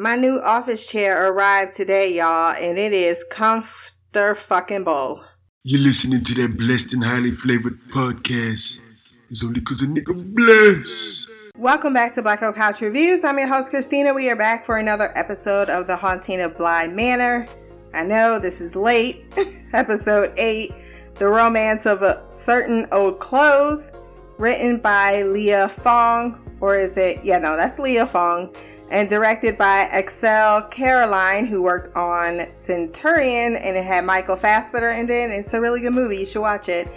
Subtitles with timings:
[0.00, 5.22] My new office chair arrived today, y'all, and it is comfortable fucking bull.
[5.62, 8.80] You're listening to that blessed and highly flavored podcast.
[9.28, 11.28] It's only cause a nigga blessed.
[11.54, 13.24] Welcome back to Black Girl Couch Reviews.
[13.24, 14.14] I'm your host, Christina.
[14.14, 17.46] We are back for another episode of The Haunting of Bly Manor.
[17.92, 19.26] I know this is late,
[19.74, 20.72] episode 8,
[21.16, 23.92] The Romance of a Certain Old Clothes,
[24.38, 27.22] written by Leah Fong, or is it?
[27.22, 28.54] Yeah, no, that's Leah Fong,
[28.90, 35.08] and directed by Axelle Carolyn, who worked on Centurion, and it had Michael Fassbender in
[35.08, 35.30] it.
[35.30, 36.18] It's a really good movie.
[36.18, 36.88] You should watch it.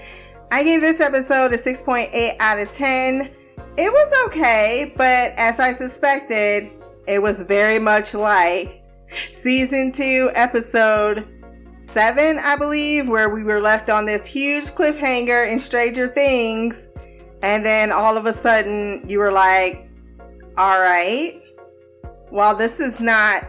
[0.51, 3.29] I gave this episode a 6.8 out of 10.
[3.77, 6.71] It was okay, but as I suspected,
[7.07, 8.83] it was very much like
[9.31, 11.27] season two, episode
[11.79, 16.91] seven, I believe, where we were left on this huge cliffhanger in Stranger Things.
[17.41, 19.89] And then all of a sudden, you were like,
[20.57, 21.42] all right,
[22.33, 23.43] while this is not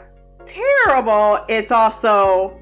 [0.44, 2.60] terrible, it's also,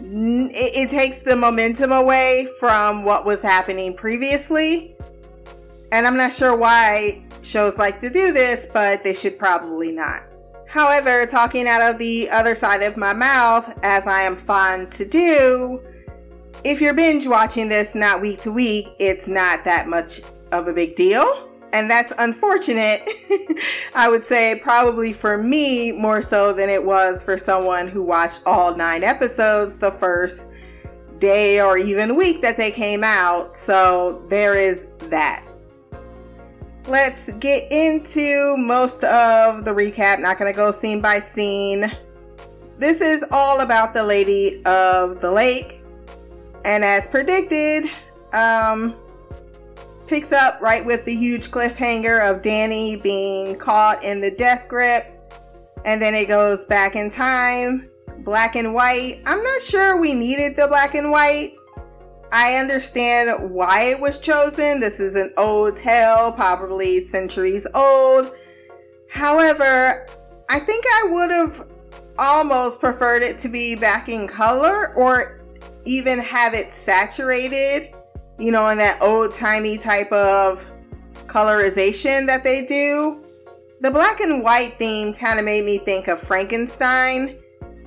[0.00, 4.96] it, it takes the momentum away from what was happening previously.
[5.92, 10.22] And I'm not sure why shows like to do this, but they should probably not.
[10.66, 15.04] However, talking out of the other side of my mouth, as I am fond to
[15.04, 15.82] do,
[16.64, 20.72] if you're binge watching this not week to week, it's not that much of a
[20.72, 21.49] big deal.
[21.72, 23.08] And that's unfortunate.
[23.94, 28.40] I would say probably for me more so than it was for someone who watched
[28.46, 30.48] all nine episodes the first
[31.18, 33.56] day or even week that they came out.
[33.56, 35.44] So there is that
[36.90, 40.20] let's get into most of the recap.
[40.20, 41.90] Not going to go scene by scene.
[42.78, 45.82] This is all about the Lady of the Lake.
[46.64, 47.90] And as predicted,
[48.32, 48.96] um,
[50.10, 55.04] picks up right with the huge cliffhanger of Danny being caught in the death grip.
[55.84, 59.22] And then it goes back in time, black and white.
[59.24, 61.52] I'm not sure we needed the black and white.
[62.32, 64.80] I understand why it was chosen.
[64.80, 68.34] This is an old tale, probably centuries old.
[69.08, 70.08] However,
[70.48, 71.68] I think I would have
[72.18, 75.40] almost preferred it to be back in color or
[75.84, 77.94] even have it saturated,
[78.40, 80.66] you know, in that old timey type of
[81.26, 83.22] colorization that they do.
[83.80, 87.38] The black and white theme kind of made me think of Frankenstein.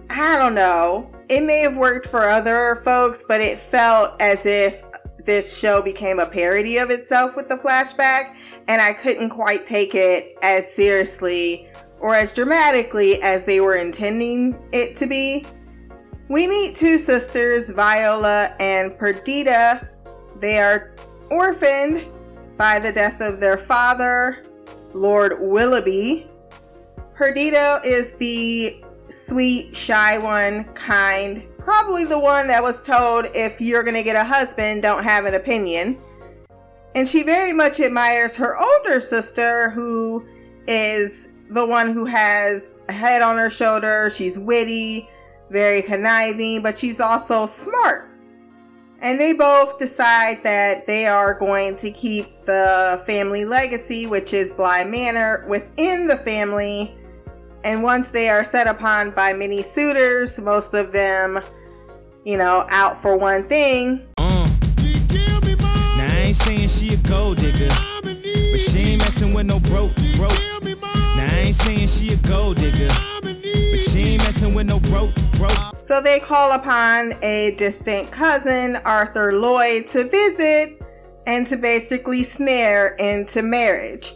[0.09, 4.83] I don't know it may have worked for other folks, but it felt as if
[5.25, 8.35] this show became a parody of itself with the flashback,
[8.67, 14.59] and I couldn't quite take it as seriously or as dramatically as they were intending
[14.73, 15.45] it to be.
[16.27, 19.89] We meet two sisters, Viola and Perdita.
[20.43, 20.91] They are
[21.29, 22.05] orphaned
[22.57, 24.43] by the death of their father,
[24.93, 26.27] Lord Willoughby.
[27.15, 31.47] Perdita is the sweet, shy one, kind.
[31.59, 35.23] Probably the one that was told if you're going to get a husband, don't have
[35.23, 35.97] an opinion.
[36.93, 40.27] And she very much admires her older sister, who
[40.67, 44.09] is the one who has a head on her shoulder.
[44.13, 45.09] She's witty,
[45.49, 48.09] very conniving, but she's also smart.
[49.03, 54.49] And they both decide that they are going to keep the family legacy, which is
[54.49, 56.97] Bly Manor, within the family
[57.65, 61.39] and once they are set upon by many suitors, most of them,
[62.25, 64.05] you know, out for one thing.
[64.17, 64.49] Uh.
[64.77, 67.69] Now I ain't saying she a gold digger,
[68.01, 70.39] but she ain't messing with no broke, broke.
[70.63, 72.89] Now I ain't saying she a gold digger,
[74.43, 75.79] messing with no broke, broke.
[75.79, 80.81] So they call upon a distant cousin, Arthur Lloyd, to visit
[81.25, 84.13] and to basically snare into marriage.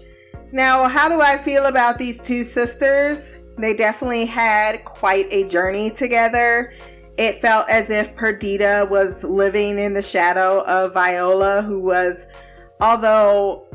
[0.52, 3.38] Now, how do I feel about these two sisters?
[3.58, 6.74] They definitely had quite a journey together.
[7.18, 12.28] It felt as if Perdita was living in the shadow of Viola, who was,
[12.80, 13.66] although,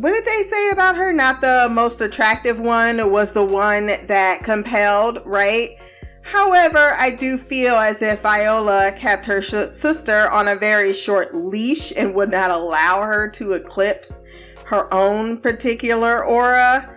[0.00, 1.12] what did they say about her?
[1.12, 5.76] Not the most attractive one, was the one that compelled, right?
[6.22, 11.34] However, I do feel as if Viola kept her sh- sister on a very short
[11.34, 14.22] leash and would not allow her to eclipse
[14.66, 16.94] her own particular aura.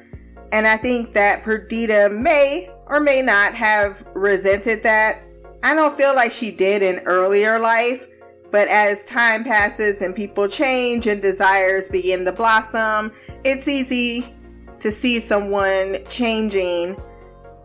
[0.52, 5.24] And I think that Perdita may or may not have resented that.
[5.64, 8.06] I don't feel like she did in earlier life,
[8.52, 13.12] but as time passes and people change and desires begin to blossom,
[13.44, 14.34] it's easy
[14.80, 16.98] to see someone changing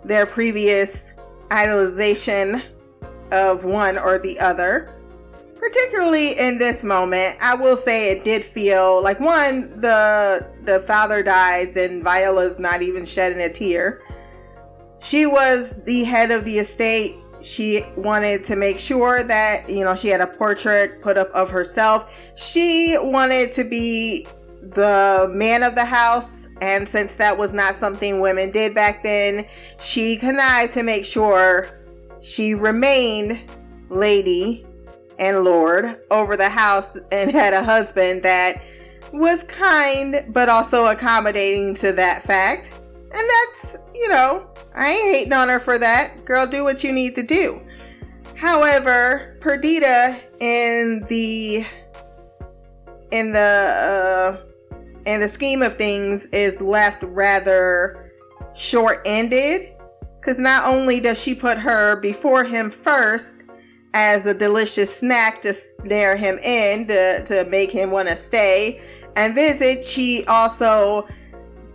[0.04, 1.12] their previous
[1.48, 2.62] idolization
[3.32, 4.96] of one or the other
[5.56, 11.22] particularly in this moment, I will say it did feel like one, the the father
[11.22, 14.00] dies and Viola's not even shedding a tear.
[15.00, 17.14] she was the head of the estate.
[17.46, 21.48] She wanted to make sure that, you know, she had a portrait put up of
[21.48, 22.12] herself.
[22.34, 24.26] She wanted to be
[24.60, 26.48] the man of the house.
[26.60, 29.46] And since that was not something women did back then,
[29.78, 31.69] she connived to make sure
[32.20, 33.40] she remained
[33.90, 34.66] lady
[35.20, 38.60] and lord over the house and had a husband that
[39.12, 42.72] was kind but also accommodating to that fact.
[43.12, 46.24] And that's, you know, I ain't hating on her for that.
[46.24, 47.60] Girl, do what you need to do.
[48.34, 51.64] However, Perdita in the
[53.10, 54.36] in the uh,
[55.06, 58.12] in the scheme of things is left rather
[58.54, 59.72] short-ended
[60.20, 63.44] because not only does she put her before him first
[63.94, 68.82] as a delicious snack to snare him in to, to make him want to stay
[69.14, 71.08] and visit, she also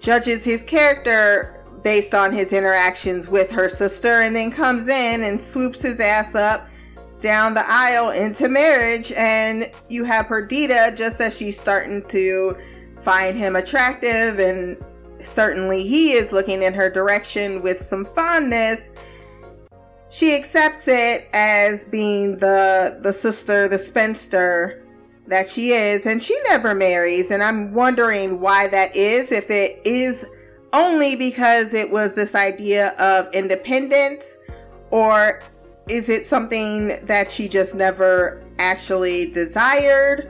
[0.02, 5.42] judges his character based on his interactions with her sister and then comes in and
[5.42, 6.68] swoops his ass up
[7.20, 9.12] down the aisle into marriage.
[9.14, 12.58] And you have Perdita just as she's starting to
[13.00, 14.78] find him attractive and
[15.20, 18.92] certainly he is looking in her direction with some fondness
[20.10, 24.81] she accepts it as being the the sister the spinster
[25.32, 29.82] that she is and she never marries and i'm wondering why that is if it
[29.86, 30.26] is
[30.74, 34.38] only because it was this idea of independence
[34.92, 35.42] or
[35.90, 40.30] is it something that she just never actually desired?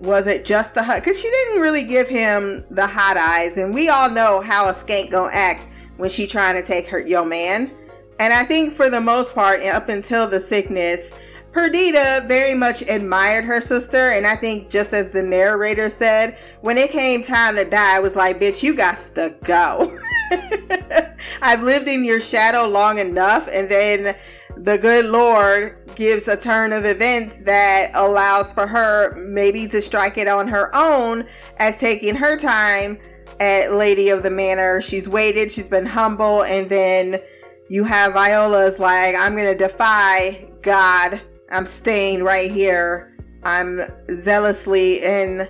[0.00, 3.74] Was it just the hot because she didn't really give him the hot eyes and
[3.74, 7.24] we all know how a skank gonna act when she trying to take her yo
[7.24, 7.70] man.
[8.18, 11.12] And i think for the most part up until the sickness
[11.52, 16.78] Perdita very much admired her sister, and I think just as the narrator said, when
[16.78, 19.98] it came time to die, I was like, bitch, you got to go.
[21.42, 24.16] I've lived in your shadow long enough, and then
[24.56, 30.18] the good Lord gives a turn of events that allows for her maybe to strike
[30.18, 31.26] it on her own
[31.58, 32.98] as taking her time
[33.40, 34.80] at Lady of the Manor.
[34.80, 37.20] She's waited, she's been humble, and then
[37.68, 41.20] you have Viola's like, I'm gonna defy God
[41.50, 43.16] I'm staying right here.
[43.42, 43.80] I'm
[44.14, 45.48] zealously and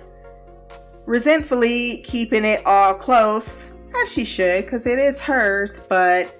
[1.05, 3.69] resentfully keeping it all close,
[4.01, 6.35] as she should, because it is hers, but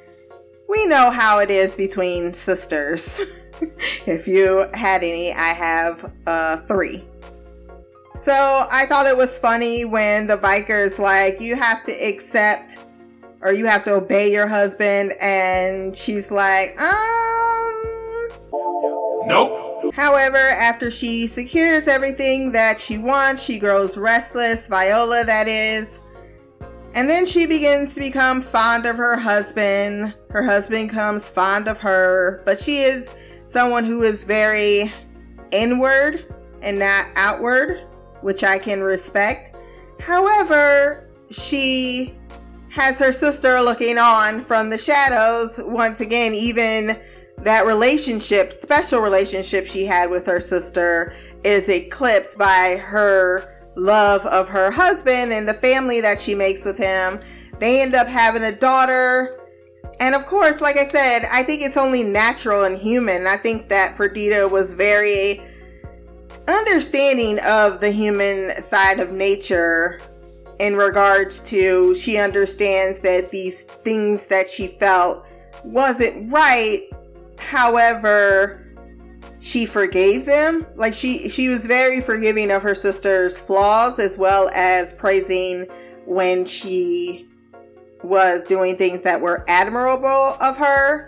[0.70, 3.20] we know how it is between sisters.
[4.06, 7.04] if you had any, I have uh, three.
[8.14, 12.78] So I thought it was funny when the Viker's like, you have to accept
[13.42, 17.31] or you have to obey your husband, and she's like, um,
[19.26, 19.94] Nope.
[19.94, 26.00] However, after she secures everything that she wants, she grows restless, Viola that is.
[26.94, 30.14] And then she begins to become fond of her husband.
[30.30, 33.12] Her husband comes fond of her, but she is
[33.44, 34.92] someone who is very
[35.52, 36.26] inward
[36.62, 37.88] and not outward,
[38.22, 39.56] which I can respect.
[40.00, 42.18] However, she
[42.70, 46.98] has her sister looking on from the shadows once again, even
[47.44, 54.48] that relationship, special relationship she had with her sister, is eclipsed by her love of
[54.50, 57.20] her husband and the family that she makes with him.
[57.60, 59.40] They end up having a daughter.
[60.00, 63.28] And of course, like I said, I think it's only natural and human.
[63.28, 65.42] I think that Perdita was very
[66.48, 70.00] understanding of the human side of nature
[70.60, 75.26] in regards to she understands that these things that she felt
[75.64, 76.88] wasn't right
[77.42, 78.62] However,
[79.42, 80.68] she forgave them.
[80.76, 85.68] Like she she was very forgiving of her sister's flaws as well as praising
[86.06, 87.28] when she
[88.04, 91.08] was doing things that were admirable of her.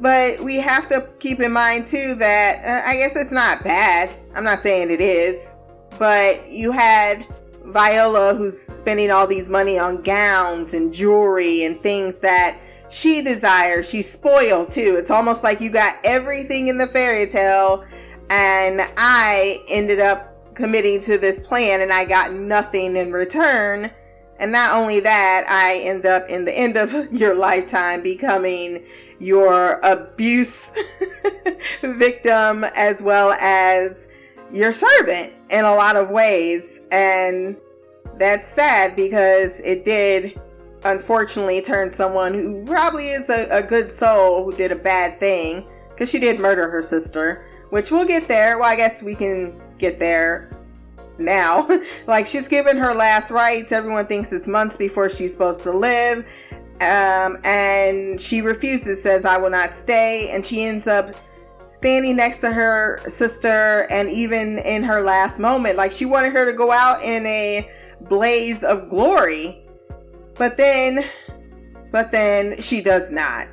[0.00, 4.10] But we have to keep in mind too that uh, I guess it's not bad.
[4.36, 5.56] I'm not saying it is,
[5.98, 7.26] but you had
[7.64, 13.88] Viola who's spending all these money on gowns and jewelry and things that she desires.
[13.88, 14.96] She's spoiled too.
[14.98, 17.84] It's almost like you got everything in the fairy tale,
[18.30, 23.90] and I ended up committing to this plan and I got nothing in return.
[24.38, 28.84] And not only that, I end up in the end of your lifetime becoming
[29.18, 30.72] your abuse
[31.82, 34.08] victim as well as
[34.52, 36.80] your servant in a lot of ways.
[36.90, 37.56] And
[38.18, 40.40] that's sad because it did
[40.84, 45.68] unfortunately turned someone who probably is a, a good soul who did a bad thing
[45.90, 48.58] because she did murder her sister, which we'll get there.
[48.58, 50.50] Well, I guess we can get there
[51.18, 51.68] now.
[52.06, 53.72] like she's given her last rites.
[53.72, 56.26] Everyone thinks it's months before she's supposed to live.
[56.80, 60.30] Um, and she refuses, says, I will not stay.
[60.32, 61.14] And she ends up
[61.68, 66.48] standing next to her sister and even in her last moment like she wanted her
[66.48, 67.68] to go out in a
[68.02, 69.63] blaze of glory
[70.36, 71.04] but then
[71.92, 73.46] but then she does not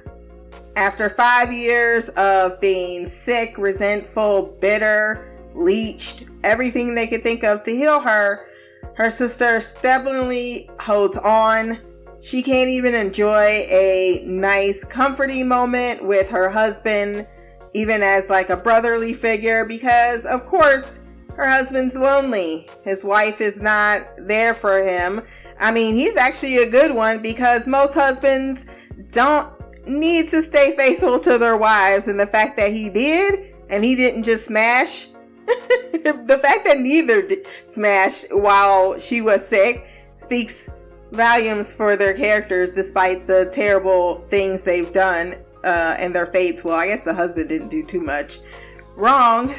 [0.77, 7.71] after five years of being sick resentful bitter leached, everything they could think of to
[7.71, 8.47] heal her
[8.95, 11.77] her sister stubbornly holds on
[12.21, 17.27] she can't even enjoy a nice comforting moment with her husband
[17.73, 20.99] even as like a brotherly figure because of course
[21.35, 22.67] her husband's lonely.
[22.83, 25.21] His wife is not there for him.
[25.61, 28.65] I mean, he's actually a good one because most husbands
[29.11, 29.47] don't
[29.87, 33.95] need to stay faithful to their wives and the fact that he did and he
[33.95, 35.07] didn't just smash
[35.93, 37.27] the fact that neither
[37.63, 40.69] smashed while she was sick speaks
[41.11, 46.63] volumes for their characters despite the terrible things they've done uh, and their fates.
[46.63, 48.39] Well, I guess the husband didn't do too much
[48.95, 49.53] wrong,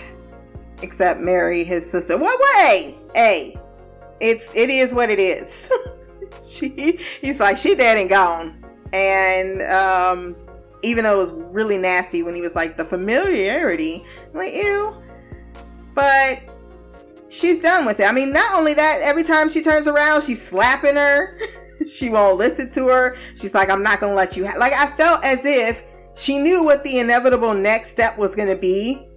[0.82, 2.16] except marry his sister.
[2.16, 2.98] What way?
[3.14, 3.58] Hey,
[4.20, 5.70] it's it is what it is.
[6.42, 10.36] she he's like she dead and gone, and um,
[10.82, 14.96] even though it was really nasty when he was like the familiarity, I'm like ew,
[15.94, 16.36] but
[17.28, 18.04] she's done with it.
[18.04, 21.38] I mean, not only that, every time she turns around, she's slapping her.
[21.90, 23.16] she won't listen to her.
[23.34, 24.46] She's like, I'm not gonna let you.
[24.46, 24.58] Ha-.
[24.58, 25.82] Like I felt as if
[26.14, 29.08] she knew what the inevitable next step was to be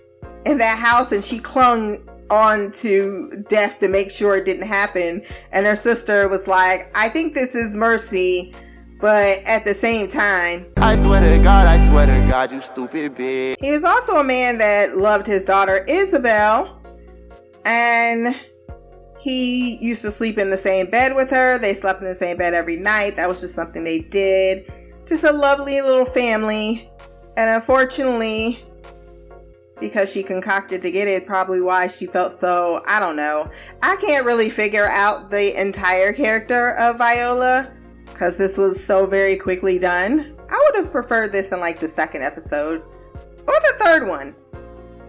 [0.46, 5.22] in that house and she clung on to death to make sure it didn't happen.
[5.52, 8.54] And her sister was like, I think this is mercy,
[9.00, 13.16] but at the same time, I swear to God, I swear to God, you stupid
[13.16, 13.56] bitch.
[13.60, 16.82] He was also a man that loved his daughter Isabel,
[17.66, 18.40] and
[19.20, 21.58] he used to sleep in the same bed with her.
[21.58, 23.16] They slept in the same bed every night.
[23.16, 24.72] That was just something they did
[25.06, 26.90] just a lovely little family.
[27.38, 28.65] And unfortunately,
[29.80, 33.50] because she concocted to get it, probably why she felt so, I don't know.
[33.82, 37.72] I can't really figure out the entire character of Viola
[38.06, 40.36] because this was so very quickly done.
[40.50, 44.36] I would have preferred this in like the second episode or the third one.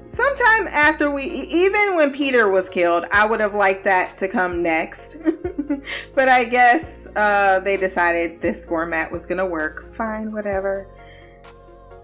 [0.08, 4.62] Sometime after we, even when Peter was killed, I would have liked that to come
[4.62, 5.16] next.
[6.14, 9.92] but I guess uh, they decided this format was going to work.
[9.94, 10.86] Fine, whatever.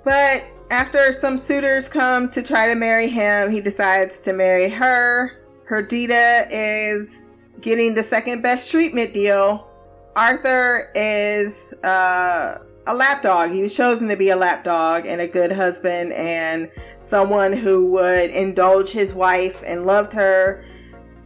[0.05, 5.33] But after some suitors come to try to marry him, he decides to marry her.
[5.67, 7.25] Perdita is
[7.61, 9.69] getting the second best treatment deal.
[10.17, 13.53] Arthur is uh, a lapdog.
[13.53, 18.31] He was chosen to be a lapdog and a good husband and someone who would
[18.31, 20.65] indulge his wife and loved her.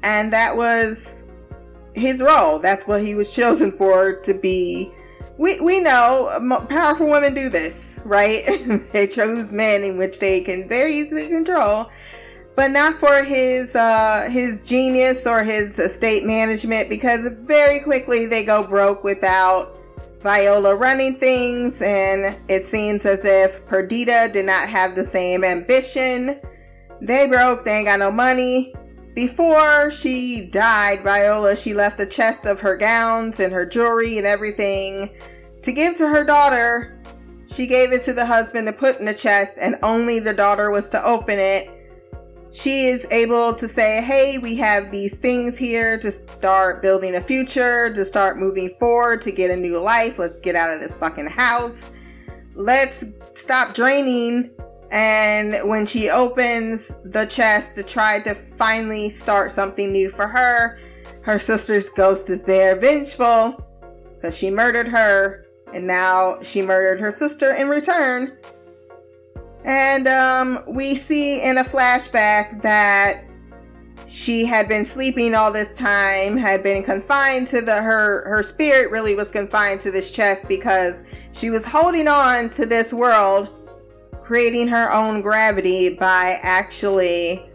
[0.02, 1.26] And that was
[1.95, 2.59] his role.
[2.59, 4.92] That's what he was chosen for to be.
[5.38, 8.43] We, we know powerful women do this, right?
[8.93, 11.90] they choose men in which they can very easily control,
[12.55, 18.45] but not for his uh, his genius or his estate management because very quickly they
[18.45, 19.76] go broke without
[20.23, 26.40] Viola running things, and it seems as if Perdita did not have the same ambition.
[27.02, 28.75] They broke, they ain't got no money.
[29.16, 34.26] Before she died, Viola, she left a chest of her gowns and her jewelry and
[34.26, 35.08] everything
[35.62, 37.02] to give to her daughter.
[37.50, 40.70] She gave it to the husband to put in the chest, and only the daughter
[40.70, 41.70] was to open it.
[42.52, 47.20] She is able to say, Hey, we have these things here to start building a
[47.23, 50.18] future, to start moving forward, to get a new life.
[50.18, 51.90] Let's get out of this fucking house.
[52.54, 54.50] Let's stop draining
[54.96, 60.78] and when she opens the chest to try to finally start something new for her,
[61.20, 63.62] her sister's ghost is there, vengeful,
[64.14, 68.38] because she murdered her, and now she murdered her sister in return.
[69.66, 73.22] And um, we see in a flashback that
[74.06, 78.90] she had been sleeping all this time, had been confined to the her her spirit
[78.90, 83.65] really was confined to this chest because she was holding on to this world
[84.26, 87.49] creating her own gravity by actually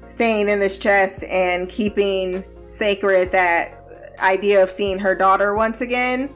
[0.00, 3.84] staying in this chest and keeping sacred that
[4.18, 6.34] idea of seeing her daughter once again.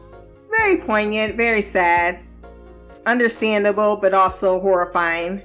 [0.51, 2.21] Very poignant, very sad,
[3.07, 5.43] understandable, but also horrifying.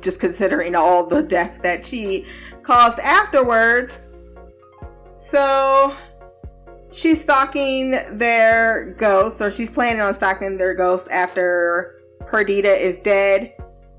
[0.00, 2.26] Just considering all the death that she
[2.62, 4.08] caused afterwards.
[5.12, 5.94] So
[6.92, 11.99] she's stalking their ghosts, or she's planning on stalking their ghosts after
[12.30, 13.52] Perdita is dead.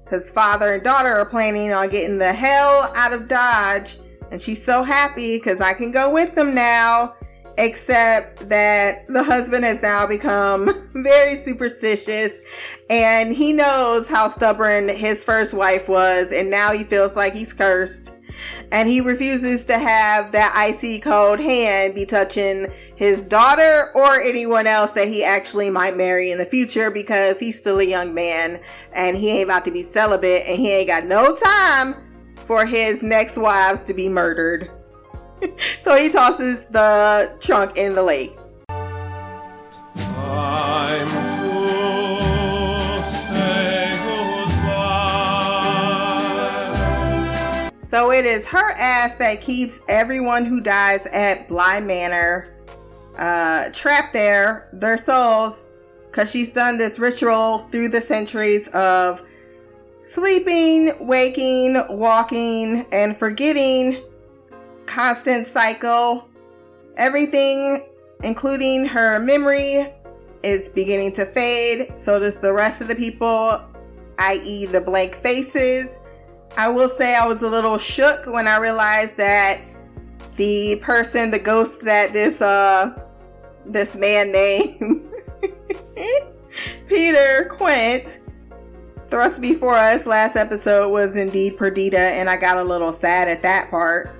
[0.09, 3.97] His father and daughter are planning on getting the hell out of Dodge.
[4.31, 7.15] And she's so happy because I can go with them now.
[7.57, 12.41] except that the husband has now become very superstitious
[12.89, 17.53] and he knows how stubborn his first wife was and now he feels like he's
[17.53, 18.17] cursed
[18.71, 24.67] and he refuses to have that icy cold hand be touching his daughter or anyone
[24.67, 28.61] else that he actually might marry in the future because he's still a young man
[28.93, 31.95] and he ain't about to be celibate and he ain't got no time
[32.45, 34.69] for his next wives to be murdered.
[35.79, 38.37] so he tosses the trunk in the lake.
[47.81, 52.60] So it is her ass that keeps everyone who dies at Bly Manor
[53.21, 55.67] uh, trapped there, their souls,
[56.09, 59.21] because she's done this ritual through the centuries of
[60.01, 64.03] sleeping, waking, walking, and forgetting
[64.87, 66.27] constant cycle.
[66.97, 67.85] Everything,
[68.23, 69.93] including her memory,
[70.43, 71.93] is beginning to fade.
[71.97, 73.63] So does the rest of the people,
[74.17, 75.99] i.e., the blank faces.
[76.57, 79.61] I will say I was a little shook when I realized that
[80.35, 83.00] the person, the ghost that this uh
[83.65, 85.09] this man named
[86.87, 88.19] Peter Quint
[89.09, 93.43] thrust before us last episode was indeed Perdita, and I got a little sad at
[93.43, 94.15] that part.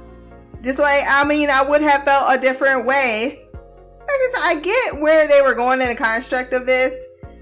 [0.62, 3.41] Just like, I mean, I would have felt a different way.
[3.53, 6.93] I guess I get where they were going in the construct of this.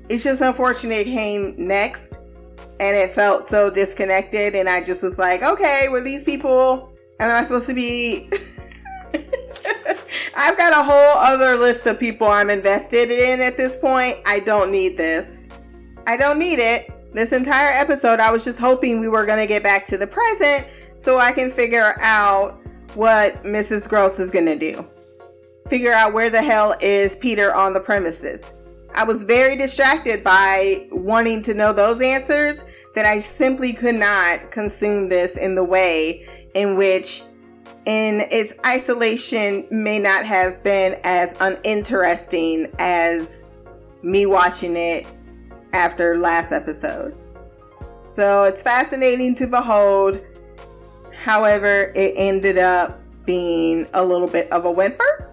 [0.08, 2.20] It's just unfortunate it came next
[2.80, 4.56] and it felt so disconnected.
[4.56, 8.30] And I just was like, okay, were these people, am I supposed to be.
[10.36, 14.16] I've got a whole other list of people I'm invested in at this point.
[14.26, 15.48] I don't need this.
[16.08, 16.92] I don't need it.
[17.14, 20.08] This entire episode, I was just hoping we were going to get back to the
[20.08, 22.60] present so I can figure out
[22.96, 23.88] what Mrs.
[23.90, 24.88] Grose is going to do.
[25.68, 28.54] Figure out where the hell is Peter on the premises.
[28.96, 32.64] I was very distracted by wanting to know those answers
[32.96, 37.24] that I simply could not consume this in the way in which
[37.90, 43.44] in its isolation may not have been as uninteresting as
[44.04, 45.08] me watching it
[45.74, 47.18] after last episode.
[48.06, 50.22] So it's fascinating to behold
[51.20, 55.30] However, it ended up being a little bit of a whimper.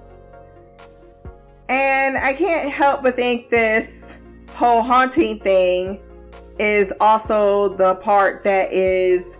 [1.68, 4.18] And I can't help but think this
[4.54, 6.00] whole haunting thing
[6.58, 9.38] is also the part that is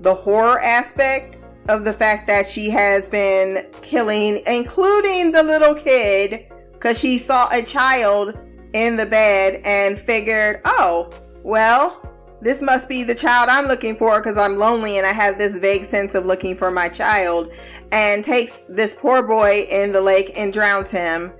[0.00, 1.37] the horror aspect
[1.68, 7.48] of the fact that she has been killing, including the little kid, because she saw
[7.52, 8.38] a child
[8.72, 11.10] in the bed and figured, oh,
[11.42, 12.02] well,
[12.40, 15.58] this must be the child I'm looking for because I'm lonely and I have this
[15.58, 17.52] vague sense of looking for my child.
[17.90, 21.32] And takes this poor boy in the lake and drowns him.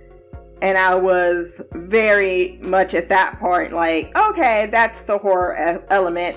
[0.62, 6.36] And I was very much at that point like, okay, that's the horror element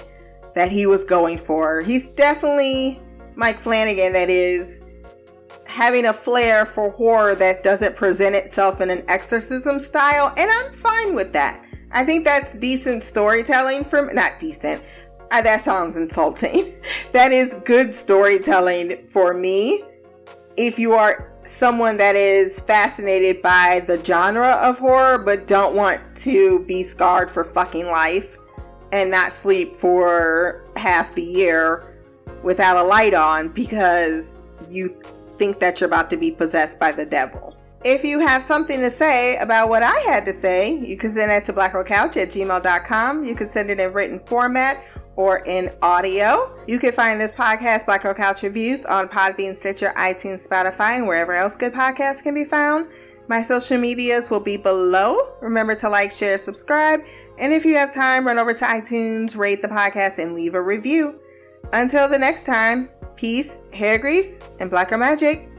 [0.54, 1.82] that he was going for.
[1.82, 3.02] He's definitely
[3.36, 4.84] Mike Flanagan, that is
[5.67, 10.34] having a flair for horror that doesn't present itself in an exorcism style.
[10.38, 11.65] And I'm fine with that.
[11.91, 14.84] I think that's decent storytelling from not decent.
[15.32, 16.72] Uh, that sounds insulting.
[17.13, 19.84] that is good storytelling for me.
[20.58, 26.00] If you are someone that is fascinated by the genre of horror but don't want
[26.15, 28.38] to be scarred for fucking life
[28.91, 32.01] and not sleep for half the year
[32.44, 34.38] without a light on because
[34.70, 34.90] you
[35.38, 37.56] think that you're about to be possessed by the devil.
[37.84, 41.32] If you have something to say about what I had to say, you can send
[41.32, 43.24] it to blackgirlcouch at gmail.com.
[43.24, 44.84] You can send it in written format
[45.16, 46.56] or in audio.
[46.68, 51.08] You can find this podcast, Black Girl Couch Reviews, on Podbean, Stitcher, iTunes, Spotify, and
[51.08, 52.88] wherever else good podcasts can be found.
[53.28, 55.34] My social medias will be below.
[55.42, 57.02] Remember to like, share, subscribe,
[57.40, 60.62] and if you have time, run over to iTunes, rate the podcast, and leave a
[60.62, 61.20] review.
[61.74, 65.51] Until the next time, peace, hair grease, and blacker magic.